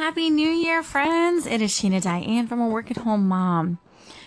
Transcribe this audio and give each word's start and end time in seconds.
Happy 0.00 0.30
New 0.30 0.48
Year, 0.48 0.82
friends! 0.82 1.44
It 1.44 1.60
is 1.60 1.72
Sheena 1.72 2.00
Diane 2.00 2.46
from 2.46 2.58
a 2.58 2.68
work 2.68 2.90
at 2.90 2.96
home 2.96 3.28
mom. 3.28 3.78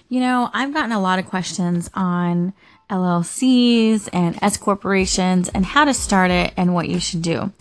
You 0.07 0.19
know, 0.19 0.51
I've 0.53 0.71
gotten 0.71 0.91
a 0.91 1.01
lot 1.01 1.17
of 1.17 1.25
questions 1.25 1.89
on 1.95 2.53
LLCs 2.91 4.07
and 4.13 4.37
S 4.39 4.55
corporations 4.55 5.49
and 5.49 5.65
how 5.65 5.83
to 5.85 5.93
start 5.95 6.29
it 6.29 6.53
and 6.57 6.75
what 6.75 6.89
you 6.89 6.99
should 6.99 7.23
do. 7.23 7.51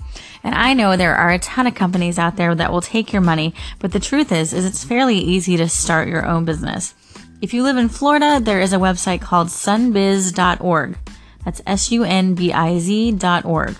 And 0.44 0.54
I 0.54 0.74
know 0.74 0.94
there 0.94 1.16
are 1.16 1.30
a 1.30 1.38
ton 1.38 1.66
of 1.66 1.74
companies 1.74 2.18
out 2.18 2.36
there 2.36 2.54
that 2.54 2.70
will 2.70 2.82
take 2.82 3.14
your 3.14 3.22
money, 3.22 3.54
but 3.78 3.92
the 3.92 3.98
truth 3.98 4.30
is, 4.30 4.52
is 4.52 4.66
it's 4.66 4.84
fairly 4.84 5.16
easy 5.16 5.56
to 5.56 5.66
start 5.66 6.06
your 6.06 6.26
own 6.26 6.44
business. 6.44 6.92
If 7.40 7.54
you 7.54 7.62
live 7.62 7.78
in 7.78 7.88
Florida, 7.88 8.40
there 8.42 8.60
is 8.60 8.74
a 8.74 8.78
website 8.78 9.22
called 9.22 9.48
sunbiz.org. 9.48 10.98
That's 11.46 11.62
S-U-N-B-I-Z 11.66 13.12
dot 13.12 13.46
org. 13.46 13.74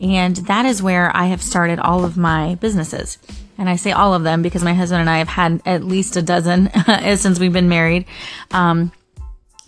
And 0.00 0.36
that 0.36 0.66
is 0.66 0.84
where 0.84 1.14
I 1.16 1.26
have 1.26 1.42
started 1.42 1.80
all 1.80 2.04
of 2.04 2.16
my 2.16 2.54
businesses. 2.54 3.18
And 3.58 3.68
I 3.68 3.76
say 3.76 3.92
all 3.92 4.14
of 4.14 4.22
them 4.22 4.42
because 4.42 4.64
my 4.64 4.74
husband 4.74 5.00
and 5.00 5.10
I 5.10 5.18
have 5.18 5.28
had 5.28 5.62
at 5.66 5.84
least 5.84 6.16
a 6.16 6.22
dozen 6.22 6.70
since 7.16 7.38
we've 7.38 7.52
been 7.52 7.68
married. 7.68 8.06
Um, 8.50 8.92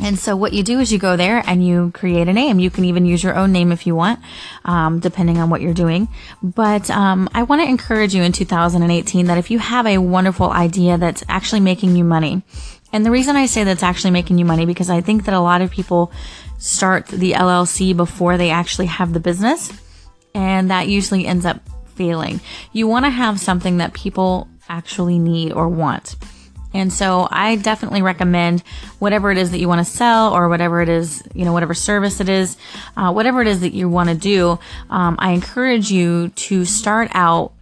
and 0.01 0.19
so 0.19 0.35
what 0.35 0.53
you 0.53 0.63
do 0.63 0.81
is 0.81 0.93
you 0.93 0.99
go 0.99 1.17
there 1.17 1.43
and 1.47 1.65
you 1.65 1.93
create 1.95 2.29
a 2.29 2.33
name. 2.33 2.59
You 2.59 2.69
can 2.69 2.85
even 2.85 3.07
use 3.07 3.23
your 3.23 3.37
own 3.37 3.53
name 3.53 3.71
if 3.71 3.87
you 3.87 3.95
want, 3.95 4.19
um, 4.65 4.99
depending 4.99 5.39
on 5.39 5.51
what 5.51 5.61
you're 5.61 5.73
doing. 5.73 6.09
But 6.43 6.91
um, 6.91 7.29
I 7.33 7.45
want 7.45 7.63
to 7.63 7.69
encourage 7.69 8.15
you 8.15 8.23
in 8.23 8.33
2018 8.33 9.27
that 9.27 9.39
if 9.39 9.51
you 9.51 9.61
have 9.61 9.87
a 9.87 9.99
wonderful 9.99 10.51
idea 10.51 10.99
that's 10.99 11.23
actually 11.29 11.61
making 11.61 11.95
you 11.95 12.03
money, 12.03 12.43
and 12.93 13.07
the 13.07 13.11
reason 13.11 13.37
I 13.37 13.47
say 13.47 13.65
that's 13.65 13.83
actually 13.83 14.11
making 14.11 14.39
you 14.39 14.45
money 14.45 14.67
because 14.67 14.91
I 14.91 15.01
think 15.01 15.25
that 15.25 15.35
a 15.35 15.41
lot 15.41 15.63
of 15.63 15.71
people 15.71 16.13
start 16.59 17.07
the 17.07 17.33
LLC 17.33 17.97
before 17.97 18.37
they 18.37 18.51
actually 18.51 18.87
have 18.87 19.13
the 19.13 19.21
business, 19.21 19.73
and 20.35 20.71
that 20.71 20.89
usually 20.89 21.25
ends 21.25 21.47
up 21.47 21.61
failing. 21.97 22.41
You 22.73 22.87
want 22.87 23.05
to 23.05 23.11
have 23.11 23.41
something 23.41 23.79
that 23.79 23.93
people 23.93 24.49
actually 24.69 25.19
need 25.19 25.53
or 25.53 25.69
want. 25.69 26.17
And 26.75 26.93
so 26.93 27.29
I 27.31 27.55
definitely 27.57 28.03
recommend 28.03 28.63
whatever 28.99 29.31
it 29.31 29.39
is 29.39 29.53
that 29.53 29.61
you 29.61 29.69
want 29.69 29.87
to 29.87 29.91
sell 29.91 30.35
or 30.35 30.49
whatever 30.49 30.83
it 30.83 30.89
is, 30.89 31.23
you 31.33 31.45
know, 31.45 31.53
whatever 31.53 31.73
service 31.73 32.21
it 32.21 32.29
is, 32.29 32.57
uh, 32.97 33.13
whatever 33.13 33.41
it 33.41 33.47
is 33.47 33.61
that 33.61 33.73
you 33.73 33.89
want 33.89 34.09
to 34.09 34.17
do. 34.17 34.59
Um, 34.91 35.15
I 35.21 35.31
encourage 35.31 35.93
you 35.93 36.31
to 36.31 36.65
start 36.65 37.11
out 37.15 37.53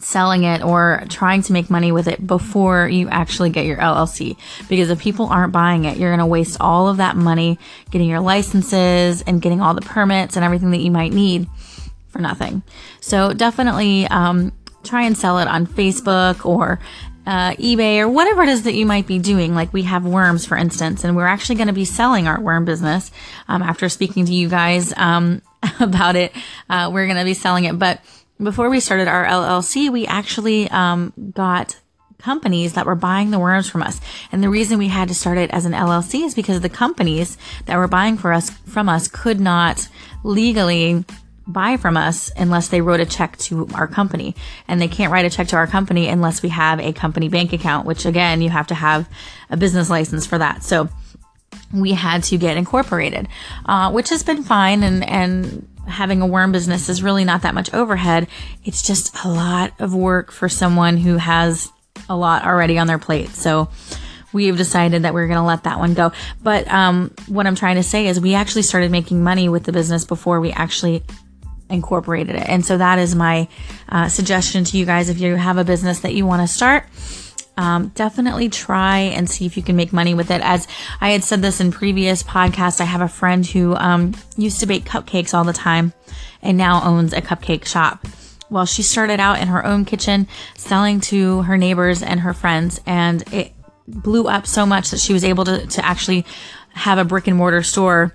selling 0.00 0.44
it 0.44 0.62
or 0.62 1.02
trying 1.08 1.42
to 1.42 1.52
make 1.52 1.68
money 1.68 1.90
with 1.90 2.06
it 2.06 2.24
before 2.24 2.88
you 2.88 3.08
actually 3.08 3.50
get 3.50 3.66
your 3.66 3.76
LLC. 3.76 4.36
Because 4.68 4.88
if 4.88 4.98
people 5.00 5.26
aren't 5.26 5.52
buying 5.52 5.84
it, 5.84 5.98
you're 5.98 6.10
going 6.10 6.20
to 6.20 6.26
waste 6.26 6.56
all 6.60 6.88
of 6.88 6.98
that 6.98 7.16
money 7.16 7.58
getting 7.90 8.08
your 8.08 8.20
licenses 8.20 9.22
and 9.22 9.42
getting 9.42 9.60
all 9.60 9.74
the 9.74 9.80
permits 9.82 10.36
and 10.36 10.44
everything 10.44 10.70
that 10.70 10.80
you 10.80 10.90
might 10.90 11.12
need 11.12 11.48
for 12.16 12.22
nothing. 12.22 12.62
So 13.00 13.32
definitely 13.32 14.06
um, 14.06 14.52
try 14.82 15.02
and 15.02 15.16
sell 15.16 15.38
it 15.38 15.48
on 15.48 15.66
Facebook 15.66 16.46
or 16.46 16.80
uh, 17.26 17.52
eBay 17.56 17.98
or 17.98 18.08
whatever 18.08 18.42
it 18.42 18.48
is 18.48 18.62
that 18.62 18.74
you 18.74 18.86
might 18.86 19.06
be 19.06 19.18
doing. 19.18 19.54
Like 19.54 19.72
we 19.72 19.82
have 19.82 20.06
worms, 20.06 20.46
for 20.46 20.56
instance, 20.56 21.04
and 21.04 21.14
we're 21.16 21.26
actually 21.26 21.56
going 21.56 21.66
to 21.66 21.74
be 21.74 21.84
selling 21.84 22.26
our 22.26 22.40
worm 22.40 22.64
business 22.64 23.10
um, 23.48 23.62
after 23.62 23.88
speaking 23.88 24.24
to 24.26 24.32
you 24.32 24.48
guys 24.48 24.94
um, 24.96 25.42
about 25.80 26.16
it. 26.16 26.32
Uh, 26.70 26.90
we're 26.92 27.06
going 27.06 27.18
to 27.18 27.24
be 27.24 27.34
selling 27.34 27.64
it. 27.64 27.78
But 27.78 28.00
before 28.42 28.70
we 28.70 28.80
started 28.80 29.08
our 29.08 29.24
LLC, 29.24 29.90
we 29.90 30.06
actually 30.06 30.70
um, 30.70 31.12
got 31.34 31.78
companies 32.18 32.72
that 32.74 32.86
were 32.86 32.94
buying 32.94 33.30
the 33.30 33.38
worms 33.38 33.68
from 33.68 33.82
us. 33.82 34.00
And 34.32 34.42
the 34.42 34.48
reason 34.48 34.78
we 34.78 34.88
had 34.88 35.08
to 35.08 35.14
start 35.14 35.36
it 35.36 35.50
as 35.50 35.66
an 35.66 35.72
LLC 35.72 36.24
is 36.24 36.34
because 36.34 36.60
the 36.60 36.68
companies 36.68 37.36
that 37.66 37.76
were 37.76 37.88
buying 37.88 38.16
for 38.16 38.32
us 38.32 38.50
from 38.50 38.88
us 38.88 39.06
could 39.06 39.38
not 39.38 39.88
legally 40.24 41.04
buy 41.46 41.76
from 41.76 41.96
us 41.96 42.30
unless 42.36 42.68
they 42.68 42.80
wrote 42.80 43.00
a 43.00 43.06
check 43.06 43.36
to 43.38 43.68
our 43.74 43.86
company. 43.86 44.34
And 44.66 44.80
they 44.80 44.88
can't 44.88 45.12
write 45.12 45.24
a 45.24 45.30
check 45.30 45.48
to 45.48 45.56
our 45.56 45.66
company 45.66 46.08
unless 46.08 46.42
we 46.42 46.48
have 46.50 46.80
a 46.80 46.92
company 46.92 47.28
bank 47.28 47.52
account, 47.52 47.86
which 47.86 48.04
again, 48.04 48.42
you 48.42 48.50
have 48.50 48.66
to 48.68 48.74
have 48.74 49.08
a 49.50 49.56
business 49.56 49.88
license 49.88 50.26
for 50.26 50.38
that. 50.38 50.62
So 50.62 50.88
we 51.72 51.92
had 51.92 52.24
to 52.24 52.38
get 52.38 52.56
incorporated, 52.56 53.28
uh, 53.64 53.92
which 53.92 54.08
has 54.10 54.22
been 54.22 54.42
fine. 54.42 54.82
And, 54.82 55.08
and 55.08 55.68
having 55.86 56.20
a 56.20 56.26
worm 56.26 56.52
business 56.52 56.88
is 56.88 57.02
really 57.02 57.24
not 57.24 57.42
that 57.42 57.54
much 57.54 57.72
overhead. 57.72 58.26
It's 58.64 58.82
just 58.82 59.24
a 59.24 59.28
lot 59.28 59.72
of 59.78 59.94
work 59.94 60.32
for 60.32 60.48
someone 60.48 60.96
who 60.96 61.16
has 61.16 61.70
a 62.08 62.16
lot 62.16 62.44
already 62.44 62.78
on 62.78 62.86
their 62.86 62.98
plate. 62.98 63.30
So, 63.30 63.68
we've 64.32 64.56
decided 64.56 65.02
that 65.02 65.14
we're 65.14 65.26
going 65.26 65.38
to 65.38 65.42
let 65.42 65.64
that 65.64 65.78
one 65.78 65.94
go. 65.94 66.12
But 66.42 66.70
um, 66.70 67.14
what 67.26 67.46
I'm 67.46 67.54
trying 67.54 67.76
to 67.76 67.82
say 67.82 68.06
is 68.06 68.20
we 68.20 68.34
actually 68.34 68.62
started 68.62 68.90
making 68.90 69.22
money 69.22 69.48
with 69.48 69.64
the 69.64 69.72
business 69.72 70.04
before 70.04 70.40
we 70.40 70.52
actually 70.52 71.02
incorporated 71.70 72.36
it. 72.36 72.48
And 72.48 72.64
so 72.64 72.78
that 72.78 72.98
is 72.98 73.14
my 73.14 73.48
uh, 73.88 74.08
suggestion 74.08 74.64
to 74.64 74.78
you 74.78 74.86
guys. 74.86 75.08
If 75.08 75.20
you 75.20 75.34
have 75.34 75.58
a 75.58 75.64
business 75.64 76.00
that 76.00 76.14
you 76.14 76.26
want 76.26 76.42
to 76.42 76.52
start, 76.52 76.84
um, 77.56 77.88
definitely 77.94 78.48
try 78.48 78.98
and 78.98 79.28
see 79.28 79.46
if 79.46 79.56
you 79.56 79.62
can 79.62 79.76
make 79.76 79.92
money 79.92 80.14
with 80.14 80.30
it. 80.30 80.42
As 80.42 80.68
I 81.00 81.10
had 81.10 81.24
said 81.24 81.42
this 81.42 81.60
in 81.60 81.72
previous 81.72 82.22
podcasts, 82.22 82.80
I 82.80 82.84
have 82.84 83.00
a 83.00 83.08
friend 83.08 83.46
who 83.46 83.74
um, 83.76 84.14
used 84.36 84.60
to 84.60 84.66
bake 84.66 84.84
cupcakes 84.84 85.32
all 85.32 85.44
the 85.44 85.52
time 85.52 85.92
and 86.42 86.58
now 86.58 86.82
owns 86.84 87.12
a 87.12 87.22
cupcake 87.22 87.64
shop. 87.64 88.06
Well, 88.50 88.66
she 88.66 88.82
started 88.82 89.18
out 89.18 89.40
in 89.40 89.48
her 89.48 89.64
own 89.64 89.84
kitchen 89.84 90.28
selling 90.56 91.00
to 91.02 91.42
her 91.42 91.56
neighbors 91.56 92.02
and 92.02 92.20
her 92.20 92.32
friends, 92.32 92.80
and 92.86 93.24
it 93.32 93.52
blew 93.88 94.28
up 94.28 94.46
so 94.46 94.64
much 94.66 94.90
that 94.90 95.00
she 95.00 95.12
was 95.12 95.24
able 95.24 95.44
to, 95.44 95.66
to 95.66 95.84
actually 95.84 96.24
have 96.74 96.98
a 96.98 97.04
brick 97.04 97.26
and 97.26 97.36
mortar 97.36 97.62
store 97.62 98.12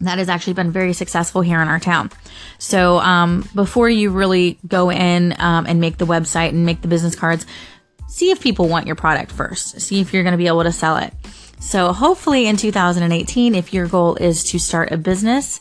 that 0.00 0.18
has 0.18 0.28
actually 0.28 0.52
been 0.54 0.70
very 0.70 0.92
successful 0.92 1.40
here 1.40 1.60
in 1.60 1.68
our 1.68 1.80
town. 1.80 2.10
So 2.58 2.98
um, 2.98 3.48
before 3.54 3.88
you 3.88 4.10
really 4.10 4.58
go 4.66 4.90
in 4.90 5.34
um, 5.40 5.66
and 5.66 5.80
make 5.80 5.98
the 5.98 6.06
website 6.06 6.50
and 6.50 6.64
make 6.64 6.82
the 6.82 6.88
business 6.88 7.16
cards, 7.16 7.46
see 8.08 8.30
if 8.30 8.40
people 8.40 8.68
want 8.68 8.86
your 8.86 8.96
product 8.96 9.32
first. 9.32 9.80
See 9.80 10.00
if 10.00 10.12
you're 10.12 10.22
going 10.22 10.32
to 10.32 10.38
be 10.38 10.46
able 10.46 10.64
to 10.64 10.72
sell 10.72 10.96
it. 10.96 11.12
So 11.60 11.92
hopefully 11.92 12.46
in 12.46 12.56
2018, 12.56 13.54
if 13.54 13.74
your 13.74 13.88
goal 13.88 14.14
is 14.14 14.44
to 14.44 14.60
start 14.60 14.92
a 14.92 14.96
business, 14.96 15.60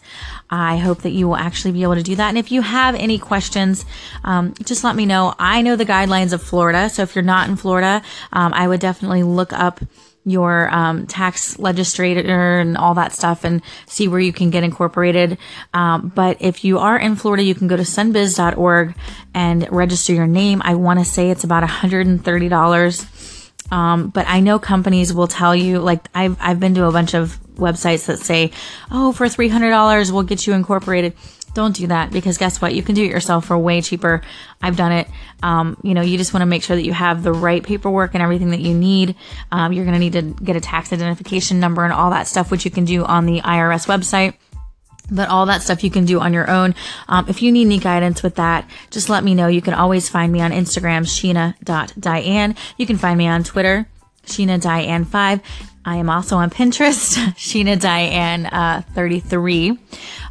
I 0.49 0.77
hope 0.77 1.01
that 1.01 1.09
you 1.09 1.27
will 1.27 1.35
actually 1.35 1.71
be 1.71 1.81
able 1.81 1.95
to 1.95 2.03
do 2.03 2.15
that. 2.15 2.29
And 2.29 2.37
if 2.37 2.51
you 2.51 2.61
have 2.61 2.93
any 2.95 3.17
questions, 3.17 3.83
um, 4.23 4.53
just 4.63 4.83
let 4.83 4.95
me 4.95 5.07
know. 5.07 5.33
I 5.39 5.63
know 5.63 5.75
the 5.75 5.85
guidelines 5.85 6.33
of 6.33 6.41
Florida. 6.41 6.89
So 6.89 7.01
if 7.01 7.15
you're 7.15 7.23
not 7.23 7.49
in 7.49 7.55
Florida, 7.55 8.03
um, 8.31 8.53
I 8.53 8.67
would 8.67 8.79
definitely 8.79 9.23
look 9.23 9.51
up 9.53 9.79
your 10.27 10.69
um, 10.73 11.07
tax 11.07 11.57
legislator 11.57 12.59
and 12.59 12.77
all 12.77 12.93
that 12.95 13.13
stuff 13.13 13.45
and 13.45 13.61
see 13.85 14.09
where 14.09 14.19
you 14.19 14.33
can 14.33 14.49
get 14.49 14.63
incorporated. 14.63 15.37
Um, 15.73 16.11
but 16.13 16.37
if 16.41 16.65
you 16.65 16.79
are 16.79 16.99
in 16.99 17.15
Florida, 17.15 17.43
you 17.43 17.55
can 17.55 17.67
go 17.67 17.77
to 17.77 17.83
sunbiz.org 17.83 18.95
and 19.33 19.71
register 19.71 20.13
your 20.13 20.27
name. 20.27 20.61
I 20.65 20.75
want 20.75 20.99
to 20.99 21.05
say 21.05 21.31
it's 21.31 21.45
about 21.45 21.63
$130. 21.63 23.71
Um, 23.71 24.09
but 24.09 24.25
I 24.27 24.41
know 24.41 24.59
companies 24.59 25.13
will 25.13 25.27
tell 25.27 25.55
you, 25.55 25.79
like 25.79 26.05
I've, 26.13 26.35
I've 26.41 26.59
been 26.59 26.75
to 26.75 26.85
a 26.85 26.91
bunch 26.91 27.13
of 27.13 27.39
websites 27.55 28.07
that 28.07 28.19
say, 28.19 28.51
oh, 28.91 29.13
for 29.13 29.27
$300, 29.27 30.11
we'll 30.11 30.23
get 30.23 30.45
you 30.45 30.53
incorporated. 30.53 31.13
Don't 31.57 31.75
do 31.75 31.87
that 31.87 32.11
because 32.11 32.37
guess 32.37 32.61
what? 32.61 32.75
You 32.75 32.83
can 32.83 32.93
do 32.93 33.03
it 33.03 33.09
yourself 33.09 33.45
for 33.45 33.57
way 33.57 33.81
cheaper. 33.81 34.21
I've 34.61 34.77
done 34.77 34.91
it. 34.91 35.07
Um, 35.41 35.75
you 35.81 35.95
know, 35.95 36.03
you 36.03 36.15
just 36.15 36.31
want 36.31 36.43
to 36.43 36.45
make 36.45 36.61
sure 36.61 36.75
that 36.75 36.85
you 36.85 36.93
have 36.93 37.23
the 37.23 37.33
right 37.33 37.63
paperwork 37.63 38.13
and 38.13 38.21
everything 38.21 38.51
that 38.51 38.59
you 38.59 38.75
need. 38.75 39.15
Um, 39.51 39.73
you're 39.73 39.83
going 39.83 39.95
to 39.95 39.99
need 39.99 40.13
to 40.13 40.21
get 40.43 40.55
a 40.55 40.61
tax 40.61 40.93
identification 40.93 41.59
number 41.59 41.83
and 41.83 41.91
all 41.91 42.11
that 42.11 42.27
stuff, 42.27 42.51
which 42.51 42.63
you 42.63 42.69
can 42.69 42.85
do 42.85 43.03
on 43.05 43.25
the 43.25 43.41
IRS 43.41 43.87
website. 43.87 44.35
But 45.09 45.29
all 45.29 45.47
that 45.47 45.63
stuff 45.63 45.83
you 45.83 45.89
can 45.89 46.05
do 46.05 46.19
on 46.19 46.31
your 46.31 46.47
own. 46.47 46.75
Um, 47.07 47.25
if 47.27 47.41
you 47.41 47.51
need 47.51 47.65
any 47.65 47.79
guidance 47.79 48.21
with 48.21 48.35
that, 48.35 48.69
just 48.91 49.09
let 49.09 49.23
me 49.23 49.33
know. 49.33 49.47
You 49.47 49.63
can 49.63 49.73
always 49.73 50.07
find 50.09 50.31
me 50.31 50.41
on 50.41 50.51
Instagram, 50.51 51.07
sheena.diane. 51.07 52.55
You 52.77 52.85
can 52.85 52.97
find 52.99 53.17
me 53.17 53.25
on 53.25 53.43
Twitter, 53.43 53.87
Sheena 54.27 54.61
Diane 54.61 55.05
5. 55.05 55.41
I 55.87 55.95
am 55.95 56.09
also 56.09 56.35
on 56.35 56.49
Pinterest, 56.49 57.17
Sheena 57.35 57.79
Diane 57.79 58.45
uh, 58.45 58.83
33. 58.93 59.79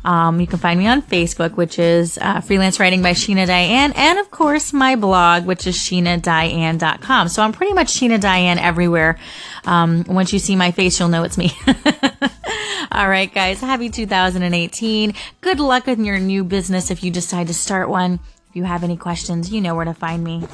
Um, 0.06 0.41
you 0.41 0.47
can 0.47 0.61
find 0.61 0.78
me 0.78 0.87
on 0.87 1.03
Facebook, 1.03 1.56
which 1.56 1.81
is 1.81 2.17
uh, 2.19 2.41
Freelance 2.41 2.78
Writing 2.78 3.03
by 3.03 3.11
Sheena 3.11 3.44
Diane, 3.44 3.93
and 3.97 4.21
of 4.21 4.31
course 4.31 4.72
my 4.72 4.94
blog, 4.94 5.47
which 5.47 5.66
is 5.66 5.77
SheenaDiane.com. 5.77 7.28
So 7.28 7.42
I'm 7.42 7.53
pretty 7.53 7.72
much 7.72 7.89
Sheena 7.89 8.21
Diane 8.21 8.59
everywhere. 8.60 9.19
Um, 9.65 10.04
once 10.07 10.33
you 10.33 10.39
see 10.39 10.54
my 10.54 10.71
face, 10.71 11.01
you'll 11.01 11.09
know 11.09 11.25
it's 11.25 11.36
me. 11.36 11.51
All 12.92 13.09
right, 13.09 13.33
guys. 13.34 13.60
Happy 13.60 13.91
2018. 13.91 15.13
Good 15.41 15.59
luck 15.59 15.89
in 15.89 16.04
your 16.04 16.21
new 16.21 16.45
business 16.45 16.92
if 16.92 17.03
you 17.03 17.10
decide 17.10 17.48
to 17.48 17.54
start 17.54 17.89
one. 17.89 18.21
If 18.48 18.54
you 18.54 18.63
have 18.63 18.84
any 18.84 18.97
questions, 18.97 19.51
you 19.51 19.60
know 19.60 19.75
where 19.75 19.84
to 19.84 19.92
find 19.92 20.22
me. 20.22 20.45